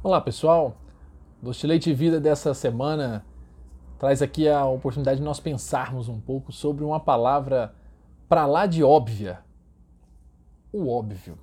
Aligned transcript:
Olá 0.00 0.20
pessoal, 0.20 0.76
Doce 1.42 1.66
Leite 1.66 1.92
Vida 1.92 2.20
dessa 2.20 2.54
semana 2.54 3.26
traz 3.98 4.22
aqui 4.22 4.48
a 4.48 4.64
oportunidade 4.64 5.18
de 5.18 5.24
nós 5.24 5.40
pensarmos 5.40 6.08
um 6.08 6.20
pouco 6.20 6.52
sobre 6.52 6.84
uma 6.84 7.00
palavra 7.00 7.74
para 8.28 8.46
lá 8.46 8.64
de 8.64 8.84
óbvia, 8.84 9.40
o 10.72 10.88
óbvio. 10.88 11.36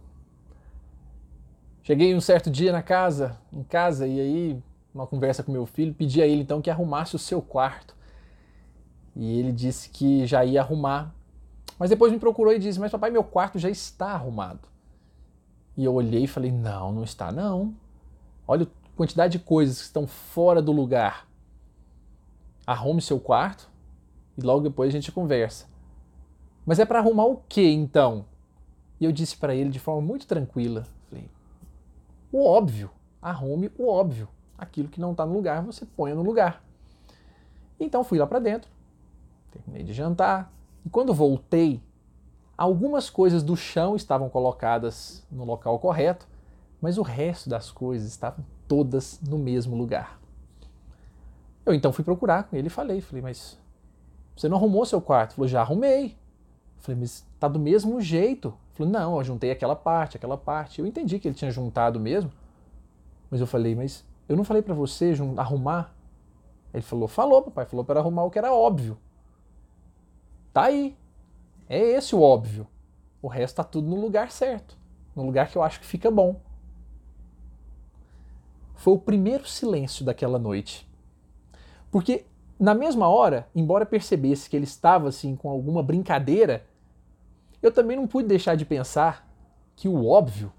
Cheguei 1.83 2.15
um 2.15 2.21
certo 2.21 2.49
dia 2.49 2.71
na 2.71 2.81
casa, 2.81 3.37
em 3.51 3.61
casa, 3.61 4.07
e 4.07 4.21
aí, 4.21 4.63
uma 4.93 5.05
conversa 5.05 5.43
com 5.43 5.51
meu 5.51 5.65
filho, 5.65 5.93
pedi 5.93 6.21
a 6.21 6.25
ele 6.25 6.43
então 6.43 6.61
que 6.61 6.69
arrumasse 6.69 7.13
o 7.13 7.19
seu 7.19 7.41
quarto. 7.41 7.93
E 9.17 9.37
ele 9.37 9.51
disse 9.51 9.89
que 9.89 10.25
já 10.25 10.45
ia 10.45 10.61
arrumar. 10.61 11.13
Mas 11.77 11.89
depois 11.89 12.09
me 12.09 12.19
procurou 12.19 12.53
e 12.53 12.59
disse: 12.59 12.79
Mas 12.79 12.89
papai, 12.89 13.11
meu 13.11 13.23
quarto 13.23 13.59
já 13.59 13.69
está 13.69 14.11
arrumado. 14.11 14.69
E 15.75 15.83
eu 15.83 15.93
olhei 15.93 16.23
e 16.23 16.27
falei: 16.27 16.53
Não, 16.53 16.93
não 16.93 17.03
está, 17.03 17.33
não. 17.33 17.75
Olha 18.47 18.65
a 18.65 18.97
quantidade 18.97 19.37
de 19.37 19.43
coisas 19.43 19.77
que 19.77 19.85
estão 19.85 20.05
fora 20.05 20.61
do 20.61 20.71
lugar. 20.71 21.27
Arrume 22.65 23.01
seu 23.01 23.19
quarto 23.19 23.69
e 24.37 24.41
logo 24.41 24.61
depois 24.61 24.89
a 24.89 24.91
gente 24.91 25.11
conversa. 25.11 25.67
Mas 26.65 26.79
é 26.79 26.85
para 26.85 26.99
arrumar 26.99 27.25
o 27.25 27.37
que 27.47 27.67
então? 27.67 28.25
E 28.99 29.05
eu 29.05 29.11
disse 29.11 29.37
para 29.37 29.53
ele 29.53 29.69
de 29.69 29.79
forma 29.79 30.01
muito 30.01 30.25
tranquila: 30.25 30.85
falei, 31.09 31.29
o 32.31 32.43
óbvio, 32.45 32.89
arrume 33.21 33.71
o 33.77 33.87
óbvio. 33.87 34.27
Aquilo 34.57 34.87
que 34.87 35.01
não 35.01 35.11
está 35.11 35.25
no 35.25 35.33
lugar, 35.33 35.61
você 35.63 35.85
põe 35.85 36.13
no 36.13 36.23
lugar. 36.23 36.63
Então 37.79 38.03
fui 38.03 38.17
lá 38.17 38.25
para 38.25 38.39
dentro, 38.39 38.69
terminei 39.51 39.83
de 39.83 39.93
jantar, 39.93 40.51
e 40.85 40.89
quando 40.89 41.13
voltei, 41.13 41.81
algumas 42.57 43.09
coisas 43.09 43.43
do 43.43 43.57
chão 43.57 43.95
estavam 43.95 44.29
colocadas 44.29 45.25
no 45.29 45.43
local 45.43 45.77
correto, 45.77 46.25
mas 46.85 46.99
o 46.99 47.01
resto 47.01 47.49
das 47.49 47.71
coisas 47.71 48.07
estavam 48.07 48.45
todas 48.67 49.19
no 49.19 49.39
mesmo 49.39 49.75
lugar. 49.75 50.19
Eu 51.65 51.73
então 51.73 51.91
fui 51.91 52.03
procurar 52.03 52.43
com 52.43 52.55
ele 52.55 52.67
e 52.67 52.69
falei, 52.69 53.01
falei, 53.01 53.23
mas 53.23 53.57
você 54.35 54.47
não 54.47 54.55
arrumou 54.55 54.85
seu 54.85 55.01
quarto? 55.01 55.31
Ele 55.31 55.35
falou, 55.35 55.47
já 55.47 55.61
arrumei. 55.61 56.15
Falei, 56.77 57.01
mas 57.01 57.25
tá 57.39 57.47
do 57.47 57.57
mesmo 57.57 57.99
jeito. 57.99 58.49
Ele 58.49 58.75
falou, 58.77 58.93
não, 58.93 59.17
eu 59.17 59.23
juntei 59.23 59.49
aquela 59.49 59.75
parte, 59.75 60.15
aquela 60.15 60.37
parte. 60.37 60.79
Eu 60.79 60.85
entendi 60.85 61.17
que 61.17 61.27
ele 61.27 61.33
tinha 61.33 61.49
juntado 61.49 61.99
mesmo, 61.99 62.31
mas 63.31 63.41
eu 63.41 63.47
falei, 63.47 63.73
mas 63.73 64.05
eu 64.29 64.37
não 64.37 64.43
falei 64.43 64.61
para 64.61 64.75
você 64.75 65.11
arrumar? 65.37 65.91
Ele 66.71 66.83
falou, 66.83 67.07
falou, 67.07 67.41
papai, 67.41 67.65
falou 67.65 67.83
para 67.83 67.99
arrumar 67.99 68.25
o 68.25 68.29
que 68.29 68.37
era 68.37 68.53
óbvio. 68.53 68.95
Tá 70.53 70.65
aí. 70.65 70.95
É 71.67 71.79
esse 71.79 72.15
o 72.15 72.21
óbvio. 72.21 72.67
O 73.23 73.27
resto 73.27 73.55
tá 73.55 73.63
tudo 73.63 73.89
no 73.89 73.99
lugar 73.99 74.29
certo, 74.29 74.77
no 75.15 75.25
lugar 75.25 75.49
que 75.49 75.57
eu 75.57 75.63
acho 75.63 75.79
que 75.79 75.85
fica 75.87 76.11
bom. 76.11 76.45
Foi 78.75 78.93
o 78.93 78.99
primeiro 78.99 79.47
silêncio 79.47 80.05
daquela 80.05 80.37
noite. 80.37 80.87
Porque 81.89 82.25
na 82.59 82.73
mesma 82.73 83.07
hora, 83.07 83.47
embora 83.55 83.85
percebesse 83.85 84.49
que 84.49 84.55
ele 84.55 84.65
estava 84.65 85.09
assim 85.09 85.35
com 85.35 85.49
alguma 85.49 85.83
brincadeira, 85.83 86.65
eu 87.61 87.71
também 87.71 87.97
não 87.97 88.07
pude 88.07 88.27
deixar 88.27 88.55
de 88.55 88.65
pensar 88.65 89.27
que 89.75 89.87
o 89.87 90.05
óbvio 90.05 90.51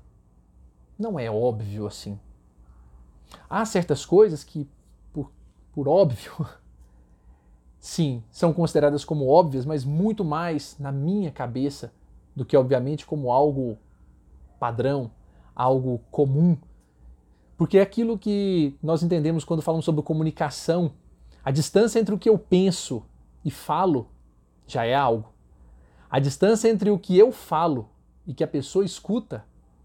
não 0.99 1.19
é 1.19 1.31
óbvio 1.31 1.87
assim. 1.87 2.19
Há 3.49 3.65
certas 3.65 4.05
coisas 4.05 4.43
que, 4.43 4.69
por, 5.13 5.31
por 5.73 5.89
óbvio, 5.89 6.33
sim, 7.79 8.23
são 8.31 8.53
consideradas 8.53 9.05
como 9.05 9.29
óbvias, 9.29 9.67
mas 9.67 9.85
muito 9.85 10.25
mais 10.25 10.77
na 10.79 10.91
minha 10.91 11.31
cabeça 11.31 11.93
do 12.35 12.45
que, 12.45 12.57
obviamente, 12.57 13.07
como 13.07 13.31
algo 13.31 13.79
padrão, 14.59 15.11
algo 15.55 16.01
comum. 16.11 16.57
Porque 17.57 17.79
é 17.79 17.83
aquilo 17.83 18.19
que 18.19 18.77
nós 18.83 19.03
entendemos 19.03 19.45
quando 19.45 19.63
falamos 19.63 19.85
sobre 19.85 20.03
comunicação. 20.03 20.93
A 21.45 21.51
distância 21.51 21.99
entre 21.99 22.15
o 22.15 22.19
que 22.19 22.29
eu 22.29 22.39
penso 22.39 23.05
e 23.45 23.51
falo 23.51 24.11
já 24.67 24.85
é 24.85 24.95
algo. 24.95 25.33
A 26.11 26.19
distância 26.19 26.69
entre 26.69 26.91
o 26.91 26.99
que 26.99 27.19
eu 27.19 27.33
falo 27.33 27.89
e 28.27 28.35
que 28.35 28.45
a 28.45 28.49
pessoa 28.49 28.85
escuta 28.85 29.45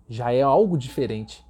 já 0.10 0.32
é 0.32 0.42
algo 0.42 0.78
diferente. 0.78 1.46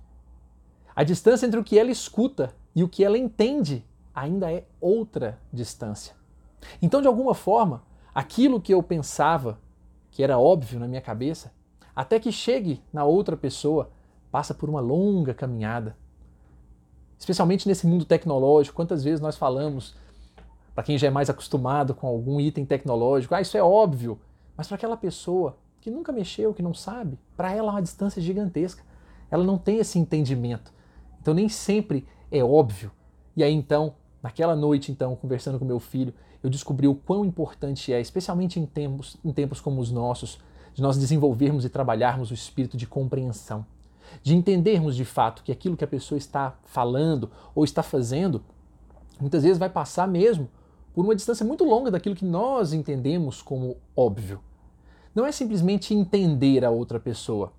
A 0.95 1.03
distância 1.03 1.45
entre 1.45 1.59
o 1.59 1.63
que 1.63 1.79
ela 1.79 1.89
escuta 1.89 2.53
e 2.75 2.83
o 2.83 2.89
que 2.89 3.03
ela 3.03 3.17
entende 3.17 3.85
ainda 4.13 4.51
é 4.51 4.65
outra 4.79 5.39
distância. 5.51 6.15
Então, 6.81 7.01
de 7.01 7.07
alguma 7.07 7.33
forma, 7.33 7.83
aquilo 8.13 8.61
que 8.61 8.73
eu 8.73 8.83
pensava 8.83 9.59
que 10.11 10.21
era 10.21 10.37
óbvio 10.37 10.79
na 10.79 10.87
minha 10.87 11.01
cabeça, 11.01 11.53
até 11.95 12.19
que 12.19 12.31
chegue 12.31 12.83
na 12.91 13.05
outra 13.05 13.35
pessoa, 13.37 13.89
passa 14.29 14.53
por 14.53 14.69
uma 14.69 14.81
longa 14.81 15.33
caminhada. 15.33 15.97
Especialmente 17.21 17.67
nesse 17.67 17.85
mundo 17.85 18.03
tecnológico, 18.03 18.75
quantas 18.75 19.03
vezes 19.03 19.21
nós 19.21 19.37
falamos, 19.37 19.95
para 20.73 20.83
quem 20.83 20.97
já 20.97 21.07
é 21.07 21.11
mais 21.11 21.29
acostumado 21.29 21.93
com 21.93 22.07
algum 22.07 22.39
item 22.39 22.65
tecnológico, 22.65 23.35
ah, 23.35 23.41
isso 23.41 23.55
é 23.55 23.63
óbvio, 23.63 24.19
mas 24.57 24.67
para 24.67 24.75
aquela 24.75 24.97
pessoa 24.97 25.55
que 25.79 25.89
nunca 25.91 26.11
mexeu, 26.11 26.53
que 26.53 26.61
não 26.61 26.73
sabe, 26.73 27.17
para 27.37 27.51
ela 27.51 27.69
é 27.69 27.71
uma 27.75 27.81
distância 27.81 28.21
gigantesca. 28.21 28.83
Ela 29.29 29.43
não 29.43 29.57
tem 29.57 29.77
esse 29.77 29.97
entendimento. 29.97 30.73
Então 31.21 31.33
nem 31.33 31.47
sempre 31.47 32.05
é 32.31 32.43
óbvio. 32.43 32.91
E 33.35 33.43
aí 33.43 33.53
então 33.53 33.93
Naquela 34.21 34.55
noite, 34.55 34.91
então, 34.91 35.15
conversando 35.15 35.57
com 35.57 35.65
meu 35.65 35.79
filho, 35.79 36.13
eu 36.43 36.49
descobri 36.49 36.87
o 36.87 36.93
quão 36.93 37.25
importante 37.25 37.91
é, 37.91 37.99
especialmente 37.99 38.59
em 38.59 38.65
tempos, 38.65 39.17
em 39.25 39.31
tempos 39.31 39.59
como 39.59 39.81
os 39.81 39.91
nossos, 39.91 40.39
de 40.73 40.81
nós 40.81 40.97
desenvolvermos 40.97 41.65
e 41.65 41.69
trabalharmos 41.69 42.29
o 42.29 42.33
espírito 42.33 42.77
de 42.77 42.85
compreensão, 42.85 43.65
de 44.21 44.35
entendermos 44.35 44.95
de 44.95 45.05
fato 45.05 45.43
que 45.43 45.51
aquilo 45.51 45.77
que 45.77 45.83
a 45.83 45.87
pessoa 45.87 46.17
está 46.17 46.55
falando 46.65 47.29
ou 47.55 47.63
está 47.63 47.81
fazendo, 47.83 48.43
muitas 49.19 49.43
vezes 49.43 49.57
vai 49.57 49.69
passar 49.69 50.07
mesmo 50.07 50.49
por 50.93 51.05
uma 51.05 51.15
distância 51.15 51.45
muito 51.45 51.63
longa 51.63 51.91
daquilo 51.91 52.15
que 52.15 52.25
nós 52.25 52.73
entendemos 52.73 53.41
como 53.41 53.77
óbvio. 53.95 54.39
Não 55.13 55.25
é 55.25 55.31
simplesmente 55.31 55.93
entender 55.93 56.63
a 56.63 56.69
outra 56.69 56.99
pessoa, 56.99 57.51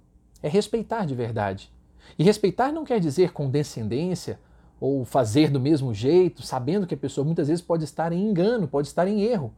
é 0.43 0.49
respeitar 0.49 1.07
de 1.07 1.15
verdade. 1.15 1.71
E 2.19 2.25
respeitar 2.25 2.73
não 2.73 2.85
quer 2.85 3.01
dizer 3.01 3.33
condescendência 3.33 4.39
ou 4.81 5.05
fazer 5.05 5.51
do 5.51 5.61
mesmo 5.61 5.95
jeito, 5.95 6.43
sabendo 6.43 6.87
que 6.87 6.95
a 6.95 6.99
pessoa 6.99 7.25
muitas 7.25 7.49
vezes 7.49 7.63
pode 7.63 7.85
estar 7.85 8.13
em 8.13 8.29
engano, 8.29 8.67
pode 8.67 8.89
estar 8.89 9.07
em 9.07 9.23
erro. 9.23 9.53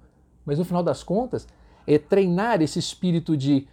Mas 0.45 0.59
no 0.59 0.65
final 0.65 0.83
das 0.83 1.03
contas, 1.03 1.47
é 1.87 1.99
treinar 1.99 2.61
esse 2.61 2.79
espírito 2.79 3.37
de 3.37 3.67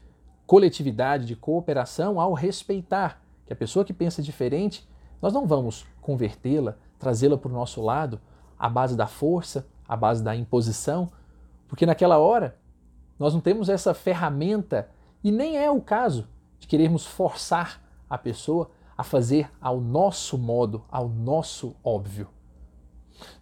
coletividade, 0.52 1.24
de 1.24 1.34
cooperação 1.34 2.20
ao 2.20 2.34
respeitar 2.34 3.22
que 3.46 3.54
a 3.54 3.56
pessoa 3.56 3.86
que 3.86 3.94
pensa 3.94 4.22
diferente, 4.22 4.86
nós 5.22 5.32
não 5.32 5.48
vamos 5.48 5.86
convertê-la, 6.02 6.76
trazê-la 7.00 7.38
para 7.38 7.50
o 7.50 7.54
nosso 7.54 7.82
lado 7.82 8.20
à 8.60 8.68
base 8.68 8.98
da 8.98 9.08
força, 9.08 9.66
à 9.88 9.96
base 9.96 10.22
da 10.22 10.36
imposição, 10.36 11.10
porque 11.70 11.86
naquela 11.86 12.18
hora 12.18 12.58
nós 13.18 13.34
não 13.34 13.40
temos 13.40 13.70
essa 13.70 13.94
ferramenta 13.94 14.90
e 15.24 15.32
nem 15.32 15.56
é 15.56 15.72
o 15.72 15.80
caso 15.80 16.28
de 16.60 16.68
querermos 16.68 17.06
forçar 17.06 17.82
a 18.10 18.18
pessoa 18.18 18.72
a 18.98 19.06
fazer 19.06 19.50
ao 19.62 19.80
nosso 19.80 20.38
modo, 20.38 20.84
ao 20.92 21.08
nosso 21.08 21.78
óbvio. 21.82 22.28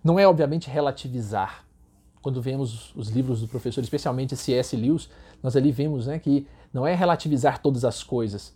Não 0.04 0.20
é, 0.20 0.28
obviamente, 0.28 0.70
relativizar. 0.70 1.66
Quando 2.22 2.40
vemos 2.40 2.94
os 2.96 3.10
livros 3.10 3.42
do 3.42 3.48
professor, 3.48 3.82
especialmente 3.82 4.38
C.S. 4.38 4.78
Lewis, 4.78 5.10
nós 5.42 5.56
ali 5.56 5.72
vemos 5.72 6.06
né, 6.06 6.20
que 6.20 6.46
não 6.74 6.86
é 6.86 6.94
relativizar 6.94 7.62
todas 7.62 7.84
as 7.84 8.04
coisas. 8.04 8.56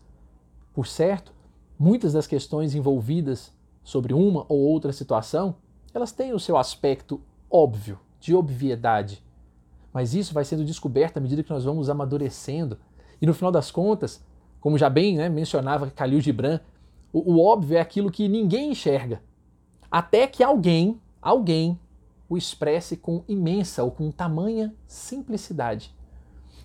Por 0.74 0.88
certo, 0.88 1.34
muitas 1.78 2.14
das 2.14 2.28
questões 2.28 2.76
envolvidas 2.76 3.54
sobre 3.84 4.14
uma 4.14 4.46
ou 4.48 4.60
outra 4.60 4.94
situação, 4.94 5.56
elas 5.94 6.12
têm 6.12 6.34
o 6.34 6.40
seu 6.40 6.58
aspecto 6.58 7.22
óbvio, 7.50 8.00
de 8.20 8.34
obviedade. 8.34 9.24
Mas 9.92 10.16
isso 10.16 10.34
vai 10.34 10.44
sendo 10.44 10.66
descoberto 10.66 11.18
à 11.18 11.20
medida 11.20 11.44
que 11.44 11.52
nós 11.52 11.64
vamos 11.64 11.90
amadurecendo. 11.90 12.80
E 13.22 13.28
no 13.28 13.34
final 13.34 13.52
das 13.52 13.70
contas, 13.70 14.24
como 14.60 14.78
já 14.78 14.90
bem 14.90 15.18
né, 15.18 15.30
mencionava 15.30 15.88
Khalil 15.88 16.22
Gibran, 16.22 16.60
o, 17.12 17.34
o 17.34 17.46
óbvio 17.46 17.78
é 17.78 17.82
aquilo 17.82 18.12
que 18.12 18.28
ninguém 18.28 18.72
enxerga. 18.72 19.22
Até 19.92 20.26
que 20.26 20.44
alguém, 20.44 21.00
alguém, 21.22 21.80
o 22.28 22.36
expresse 22.36 22.98
com 22.98 23.24
imensa 23.28 23.84
ou 23.84 23.92
com 23.92 24.10
tamanha 24.10 24.74
simplicidade. 24.88 25.94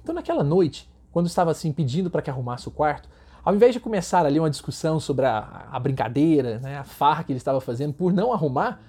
Então, 0.02 0.14
naquela 0.14 0.42
noite, 0.42 0.88
quando 1.18 1.26
estava 1.26 1.50
assim 1.50 1.72
pedindo 1.72 2.08
para 2.08 2.22
que 2.22 2.30
arrumasse 2.30 2.68
o 2.68 2.70
quarto, 2.70 3.08
ao 3.44 3.52
invés 3.52 3.74
de 3.74 3.80
começar 3.80 4.24
ali 4.24 4.38
uma 4.38 4.48
discussão 4.48 5.00
sobre 5.00 5.26
a, 5.26 5.66
a 5.68 5.80
brincadeira, 5.80 6.60
né, 6.60 6.78
a 6.78 6.84
farra 6.84 7.24
que 7.24 7.32
ele 7.32 7.38
estava 7.38 7.60
fazendo 7.60 7.92
por 7.92 8.12
não 8.12 8.32
arrumar, 8.32 8.80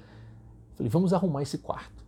falei, 0.76 0.92
vamos 0.92 1.12
arrumar 1.12 1.42
esse 1.42 1.58
quarto. 1.58 2.04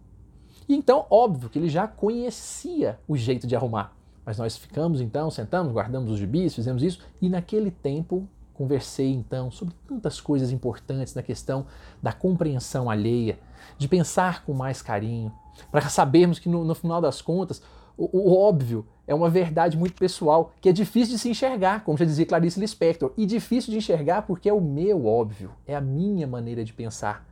E 0.69 0.75
então, 0.75 1.07
óbvio 1.09 1.49
que 1.49 1.57
ele 1.57 1.69
já 1.69 1.87
conhecia 1.87 2.99
o 3.07 3.17
jeito 3.17 3.47
de 3.47 3.55
arrumar. 3.55 3.95
Mas 4.23 4.37
nós 4.37 4.55
ficamos 4.55 5.01
então, 5.01 5.31
sentamos, 5.31 5.73
guardamos 5.73 6.11
os 6.11 6.19
gibis, 6.19 6.53
fizemos 6.53 6.83
isso, 6.83 6.99
e 7.19 7.27
naquele 7.27 7.71
tempo 7.71 8.29
Conversei 8.61 9.11
então 9.11 9.49
sobre 9.49 9.73
tantas 9.87 10.21
coisas 10.21 10.51
importantes 10.51 11.15
na 11.15 11.23
questão 11.23 11.65
da 11.99 12.13
compreensão 12.13 12.91
alheia, 12.91 13.39
de 13.75 13.87
pensar 13.87 14.45
com 14.45 14.53
mais 14.53 14.83
carinho, 14.83 15.33
para 15.71 15.89
sabermos 15.89 16.37
que 16.37 16.47
no, 16.47 16.63
no, 16.63 16.75
final 16.75 17.01
das 17.01 17.23
contas 17.23 17.59
o, 17.97 18.19
o 18.19 18.37
óbvio 18.37 18.85
é 19.11 19.15
uma 19.15 19.29
verdade 19.29 19.77
muito 19.77 19.95
pessoal, 19.95 20.53
que 20.61 20.69
é 20.69 20.71
difícil 20.71 21.15
de 21.15 21.19
se 21.19 21.29
enxergar, 21.29 21.83
como 21.83 21.97
já 21.97 22.05
dizia 22.05 22.25
Clarice 22.25 22.57
Lispector, 22.57 23.11
e 23.17 23.25
difícil 23.25 23.71
de 23.71 23.77
enxergar 23.77 24.21
porque 24.21 24.47
é 24.47 24.53
o 24.53 24.61
meu 24.61 25.05
óbvio, 25.05 25.51
é 25.67 25.75
a 25.75 25.81
minha 25.81 26.25
maneira 26.25 26.63
de 26.63 26.71
pensar. 26.71 27.27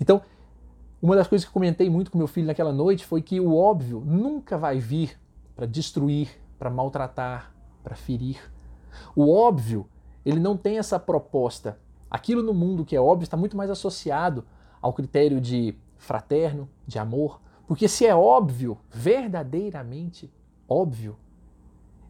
Então, 0.00 0.20
uma 1.00 1.14
das 1.14 1.28
coisas 1.28 1.46
que 1.46 1.52
comentei 1.52 1.88
muito 1.88 2.10
com 2.10 2.18
meu 2.18 2.26
filho 2.26 2.48
naquela 2.48 2.72
noite 2.72 3.06
foi 3.06 3.22
que 3.22 3.38
o 3.38 3.54
óbvio 3.54 4.02
nunca 4.04 4.58
vai 4.58 4.80
vir 4.80 5.16
para 5.54 5.64
destruir, 5.64 6.28
para 6.58 6.68
maltratar, 6.68 7.54
para 7.84 7.94
ferir. 7.94 8.40
O 9.14 9.32
óbvio, 9.32 9.86
ele 10.26 10.40
não 10.40 10.56
tem 10.56 10.78
essa 10.78 10.98
proposta. 10.98 11.78
Aquilo 12.10 12.42
no 12.42 12.52
mundo 12.52 12.84
que 12.84 12.96
é 12.96 13.00
óbvio 13.00 13.22
está 13.22 13.36
muito 13.36 13.56
mais 13.56 13.70
associado 13.70 14.44
ao 14.80 14.92
critério 14.92 15.40
de 15.40 15.72
fraterno, 15.96 16.68
de 16.84 16.98
amor, 16.98 17.40
porque 17.64 17.86
se 17.86 18.04
é 18.04 18.14
óbvio, 18.14 18.76
verdadeiramente 18.90 20.28
óbvio, 20.72 21.16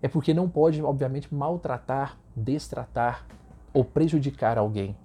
é 0.01 0.09
porque 0.09 0.33
não 0.35 0.49
pode, 0.49 0.83
obviamente, 0.83 1.33
maltratar, 1.33 2.19
destratar 2.35 3.27
ou 3.73 3.85
prejudicar 3.85 4.59
alguém. 4.59 4.97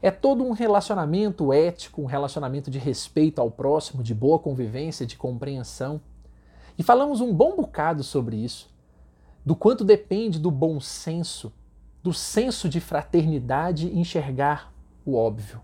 É 0.00 0.10
todo 0.10 0.44
um 0.44 0.52
relacionamento 0.52 1.52
ético, 1.52 2.02
um 2.02 2.06
relacionamento 2.06 2.70
de 2.70 2.78
respeito 2.78 3.40
ao 3.40 3.50
próximo, 3.50 4.02
de 4.02 4.14
boa 4.14 4.38
convivência, 4.38 5.06
de 5.06 5.16
compreensão. 5.16 6.00
E 6.76 6.82
falamos 6.82 7.20
um 7.20 7.32
bom 7.32 7.56
bocado 7.56 8.02
sobre 8.02 8.36
isso, 8.36 8.72
do 9.44 9.54
quanto 9.54 9.84
depende 9.84 10.38
do 10.38 10.50
bom 10.50 10.80
senso, 10.80 11.52
do 12.02 12.12
senso 12.12 12.68
de 12.68 12.80
fraternidade 12.80 13.96
enxergar 13.96 14.72
o 15.04 15.14
óbvio. 15.14 15.60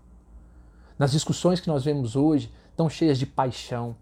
Nas 0.97 1.11
discussões 1.11 1.59
que 1.59 1.67
nós 1.67 1.83
vemos 1.83 2.15
hoje, 2.15 2.51
tão 2.75 2.89
cheias 2.89 3.17
de 3.17 3.25
paixão, 3.25 3.95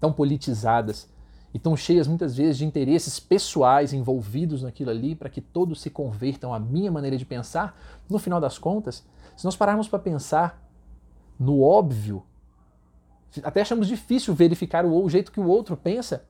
tão 0.00 0.12
politizadas 0.12 1.11
e 1.54 1.58
tão 1.58 1.76
cheias 1.76 2.08
muitas 2.08 2.36
vezes 2.36 2.58
de 2.58 2.64
interesses 2.64 3.20
pessoais 3.20 3.92
envolvidos 3.92 4.62
naquilo 4.62 4.90
ali 4.90 5.14
para 5.14 5.28
que 5.28 5.40
todos 5.40 5.80
se 5.80 5.90
convertam 5.90 6.54
à 6.54 6.58
minha 6.58 6.90
maneira 6.90 7.16
de 7.16 7.26
pensar, 7.26 7.78
no 8.08 8.18
final 8.18 8.40
das 8.40 8.58
contas, 8.58 9.06
se 9.36 9.44
nós 9.44 9.56
pararmos 9.56 9.88
para 9.88 9.98
pensar 9.98 10.62
no 11.38 11.60
óbvio, 11.62 12.22
até 13.42 13.60
achamos 13.60 13.88
difícil 13.88 14.34
verificar 14.34 14.84
o, 14.84 15.04
o 15.04 15.10
jeito 15.10 15.32
que 15.32 15.40
o 15.40 15.46
outro 15.46 15.76
pensa, 15.76 16.24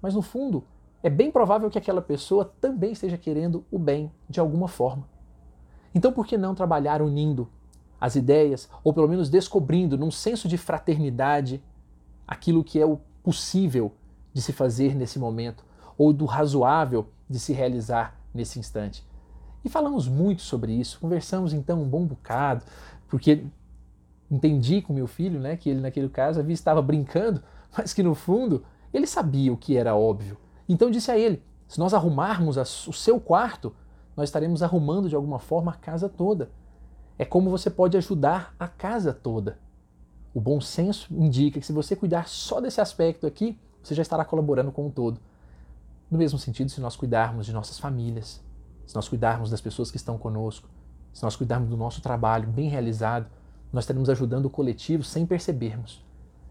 mas 0.00 0.14
no 0.14 0.22
fundo 0.22 0.64
é 1.02 1.08
bem 1.08 1.30
provável 1.30 1.70
que 1.70 1.78
aquela 1.78 2.02
pessoa 2.02 2.44
também 2.60 2.92
esteja 2.92 3.16
querendo 3.16 3.64
o 3.70 3.78
bem 3.78 4.10
de 4.28 4.40
alguma 4.40 4.68
forma. 4.68 5.08
Então 5.94 6.12
por 6.12 6.26
que 6.26 6.36
não 6.36 6.54
trabalhar 6.54 7.00
unindo 7.00 7.48
as 7.98 8.14
ideias, 8.14 8.68
ou 8.84 8.92
pelo 8.92 9.08
menos 9.08 9.30
descobrindo 9.30 9.96
num 9.96 10.10
senso 10.10 10.48
de 10.48 10.58
fraternidade 10.58 11.62
aquilo 12.26 12.62
que 12.62 12.78
é 12.78 12.84
o 12.84 12.98
possível 13.22 13.92
de 14.36 14.42
se 14.42 14.52
fazer 14.52 14.94
nesse 14.94 15.18
momento, 15.18 15.64
ou 15.96 16.12
do 16.12 16.26
razoável 16.26 17.08
de 17.26 17.38
se 17.40 17.54
realizar 17.54 18.20
nesse 18.34 18.58
instante. 18.58 19.02
E 19.64 19.68
falamos 19.70 20.06
muito 20.06 20.42
sobre 20.42 20.74
isso, 20.74 21.00
conversamos 21.00 21.54
então 21.54 21.80
um 21.80 21.88
bom 21.88 22.04
bocado, 22.04 22.62
porque 23.08 23.46
entendi 24.30 24.82
com 24.82 24.92
meu 24.92 25.06
filho, 25.06 25.40
né, 25.40 25.56
que 25.56 25.70
ele 25.70 25.80
naquele 25.80 26.10
caso 26.10 26.38
havia 26.38 26.52
estava 26.52 26.82
brincando, 26.82 27.42
mas 27.74 27.94
que 27.94 28.02
no 28.02 28.14
fundo 28.14 28.62
ele 28.92 29.06
sabia 29.06 29.50
o 29.50 29.56
que 29.56 29.74
era 29.74 29.96
óbvio. 29.96 30.36
Então 30.68 30.90
disse 30.90 31.10
a 31.10 31.16
ele: 31.16 31.42
se 31.66 31.78
nós 31.78 31.94
arrumarmos 31.94 32.58
o 32.86 32.92
seu 32.92 33.18
quarto, 33.18 33.74
nós 34.14 34.28
estaremos 34.28 34.62
arrumando 34.62 35.08
de 35.08 35.16
alguma 35.16 35.38
forma 35.38 35.72
a 35.72 35.76
casa 35.76 36.10
toda. 36.10 36.50
É 37.18 37.24
como 37.24 37.48
você 37.48 37.70
pode 37.70 37.96
ajudar 37.96 38.54
a 38.60 38.68
casa 38.68 39.14
toda. 39.14 39.58
O 40.34 40.42
bom 40.42 40.60
senso 40.60 41.08
indica 41.14 41.58
que 41.58 41.64
se 41.64 41.72
você 41.72 41.96
cuidar 41.96 42.28
só 42.28 42.60
desse 42.60 42.82
aspecto 42.82 43.26
aqui, 43.26 43.58
você 43.86 43.94
já 43.94 44.02
estará 44.02 44.24
colaborando 44.24 44.72
com 44.72 44.86
o 44.86 44.90
todo. 44.90 45.20
No 46.10 46.18
mesmo 46.18 46.38
sentido, 46.38 46.70
se 46.70 46.80
nós 46.80 46.96
cuidarmos 46.96 47.46
de 47.46 47.52
nossas 47.52 47.78
famílias, 47.78 48.42
se 48.86 48.94
nós 48.94 49.08
cuidarmos 49.08 49.50
das 49.50 49.60
pessoas 49.60 49.90
que 49.90 49.96
estão 49.96 50.18
conosco, 50.18 50.68
se 51.12 51.22
nós 51.22 51.36
cuidarmos 51.36 51.68
do 51.68 51.76
nosso 51.76 52.00
trabalho 52.00 52.48
bem 52.48 52.68
realizado, 52.68 53.26
nós 53.72 53.84
estaremos 53.84 54.08
ajudando 54.08 54.46
o 54.46 54.50
coletivo 54.50 55.02
sem 55.02 55.24
percebermos. 55.24 56.04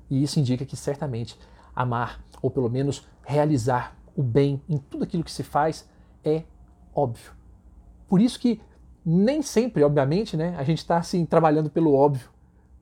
E 0.09 0.21
isso 0.21 0.39
indica 0.39 0.65
que 0.65 0.75
certamente 0.75 1.37
amar, 1.75 2.23
ou 2.41 2.49
pelo 2.49 2.69
menos 2.69 3.07
realizar 3.23 3.95
o 4.15 4.23
bem 4.23 4.61
em 4.69 4.77
tudo 4.77 5.03
aquilo 5.03 5.23
que 5.23 5.31
se 5.31 5.43
faz, 5.43 5.87
é 6.23 6.43
óbvio. 6.93 7.31
Por 8.07 8.21
isso 8.21 8.39
que 8.39 8.61
nem 9.05 9.41
sempre, 9.41 9.83
obviamente, 9.83 10.37
né, 10.37 10.55
a 10.57 10.63
gente 10.63 10.79
está 10.79 10.97
assim, 10.97 11.25
trabalhando 11.25 11.69
pelo 11.69 11.93
óbvio 11.93 12.29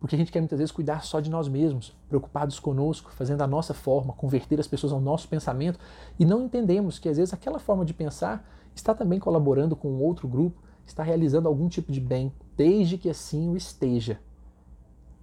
porque 0.04 0.18
a 0.18 0.20
gente 0.20 0.34
quer 0.34 0.42
muitas 0.42 0.60
vezes 0.60 0.70
cuidar 0.70 1.02
só 1.06 1.22
de 1.22 1.30
nós 1.30 1.48
mesmos, 1.48 1.96
preocupados 2.10 2.60
conosco, 2.60 3.10
fazendo 3.14 3.42
a 3.42 3.48
nossa 3.48 3.74
forma, 3.74 4.12
converter 4.12 4.60
as 4.60 4.68
pessoas 4.68 4.92
ao 4.92 5.00
nosso 5.00 5.30
pensamento, 5.30 5.80
e 6.20 6.26
não 6.26 6.44
entendemos 6.44 7.00
que 7.00 7.08
às 7.08 7.16
vezes 7.16 7.34
aquela 7.34 7.58
forma 7.58 7.86
de 7.86 7.94
pensar 7.94 8.46
está 8.76 8.94
também 8.94 9.18
colaborando 9.18 9.78
com 9.78 9.98
outro 10.02 10.28
grupo, 10.28 10.62
está 10.86 11.04
realizando 11.04 11.48
algum 11.48 11.70
tipo 11.70 11.90
de 11.90 12.02
bem, 12.02 12.34
desde 12.58 12.98
que 12.98 13.10
assim 13.10 13.48
o 13.50 13.56
esteja. 13.56 14.20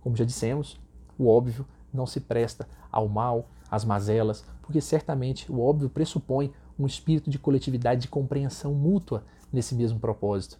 Como 0.00 0.16
já 0.16 0.24
dissemos, 0.24 0.80
o 1.18 1.28
óbvio 1.28 1.66
não 1.92 2.06
se 2.06 2.18
presta 2.18 2.66
ao 2.90 3.06
mal, 3.06 3.50
às 3.70 3.84
mazelas, 3.84 4.46
porque 4.62 4.80
certamente 4.80 5.52
o 5.52 5.60
óbvio 5.60 5.90
pressupõe 5.90 6.54
um 6.78 6.86
espírito 6.86 7.28
de 7.28 7.38
coletividade, 7.38 8.00
de 8.00 8.08
compreensão 8.08 8.72
mútua 8.72 9.24
nesse 9.52 9.74
mesmo 9.74 10.00
propósito. 10.00 10.58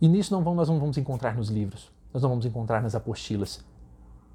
E 0.00 0.06
nisso 0.06 0.32
não 0.32 0.44
vamos, 0.44 0.58
nós 0.58 0.68
não 0.68 0.78
vamos 0.78 0.96
encontrar 0.96 1.34
nos 1.34 1.48
livros 1.48 1.90
nós 2.12 2.22
não 2.22 2.30
vamos 2.30 2.46
encontrar 2.46 2.82
nas 2.82 2.94
apostilas. 2.94 3.64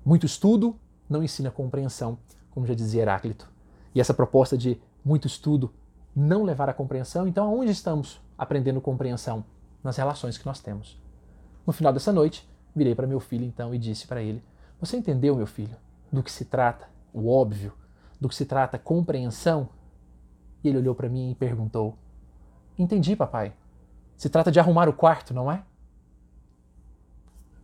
Muito 0.04 0.26
estudo 0.26 0.76
não 1.10 1.24
ensina 1.24 1.52
compreensão, 1.52 2.18
como 2.52 2.66
já 2.66 2.74
dizia 2.74 3.02
Heráclito. 3.02 3.52
E 3.94 4.00
essa 4.00 4.14
proposta 4.14 4.58
de 4.58 4.80
muito 5.04 5.28
estudo 5.28 5.74
não 6.16 6.44
levar 6.44 6.70
à 6.70 6.74
compreensão, 6.74 7.28
então 7.28 7.46
aonde 7.46 7.72
estamos 7.72 8.22
aprendendo 8.38 8.82
compreensão? 8.82 9.44
Nas 9.84 9.98
relações 9.98 10.38
que 10.38 10.46
nós 10.46 10.60
temos. 10.60 11.00
No 11.66 11.72
final 11.72 11.94
dessa 11.94 12.12
noite, 12.12 12.50
virei 12.76 12.96
para 12.96 13.06
meu 13.06 13.20
filho 13.20 13.46
então 13.46 13.74
e 13.74 13.78
disse 13.78 14.08
para 14.08 14.22
ele: 14.22 14.44
Você 14.80 14.98
entendeu, 14.98 15.36
meu 15.36 15.46
filho, 15.46 15.76
do 16.12 16.24
que 16.24 16.32
se 16.32 16.46
trata 16.46 16.88
o 17.14 17.30
óbvio, 17.30 17.72
do 18.20 18.28
que 18.28 18.36
se 18.36 18.46
trata 18.46 18.80
compreensão? 18.80 19.70
E 20.64 20.70
ele 20.70 20.80
olhou 20.80 20.96
para 20.96 21.08
mim 21.08 21.32
e 21.32 21.36
perguntou: 21.36 21.96
Entendi, 22.80 23.16
papai. 23.16 23.54
Se 24.18 24.30
trata 24.30 24.52
de 24.52 24.60
arrumar 24.60 24.90
o 24.90 24.94
quarto, 24.94 25.34
não 25.34 25.52
é? 25.52 25.64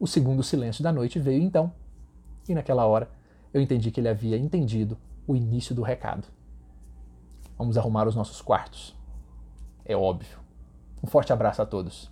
O 0.02 0.08
segundo 0.08 0.42
silêncio 0.42 0.84
da 0.84 0.92
noite 0.92 1.20
veio 1.20 1.44
então, 1.44 1.72
e 2.50 2.56
naquela 2.56 2.88
hora 2.88 3.08
eu 3.54 3.62
entendi 3.62 3.92
que 3.92 4.00
ele 4.00 4.10
havia 4.10 4.36
entendido 4.36 4.98
o 5.28 5.36
início 5.36 5.76
do 5.76 5.84
recado. 5.84 6.28
Vamos 7.56 7.78
arrumar 7.78 8.08
os 8.08 8.16
nossos 8.16 8.42
quartos. 8.42 8.96
É 9.86 9.96
óbvio. 9.96 10.40
Um 11.04 11.08
forte 11.08 11.32
abraço 11.32 11.62
a 11.62 11.68
todos. 11.68 12.11